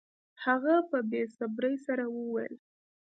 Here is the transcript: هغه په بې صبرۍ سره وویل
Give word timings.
هغه 0.43 0.75
په 0.89 0.97
بې 1.09 1.23
صبرۍ 1.37 1.75
سره 1.85 2.03
وویل 2.17 2.53